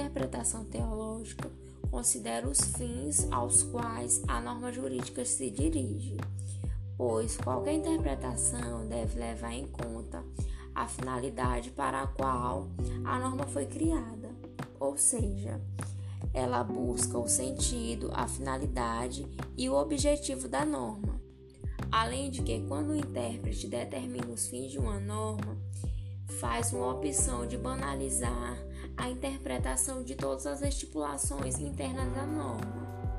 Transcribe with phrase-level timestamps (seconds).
[0.00, 1.50] interpretação teológica
[1.90, 6.16] considera os fins aos quais a norma jurídica se dirige,
[6.96, 10.24] pois qualquer interpretação deve levar em conta
[10.74, 12.68] a finalidade para a qual
[13.04, 14.30] a norma foi criada,
[14.78, 15.60] ou seja,
[16.32, 21.20] ela busca o sentido, a finalidade e o objetivo da norma.
[21.92, 25.58] Além de que, quando o intérprete determina os fins de uma norma,
[26.38, 28.56] faz uma opção de banalizar
[28.96, 29.39] a interpretação
[30.02, 33.09] de todas as estipulações internas da norma.